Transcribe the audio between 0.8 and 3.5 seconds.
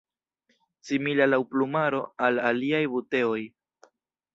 Simila laŭ plumaro al aliaj buteoj.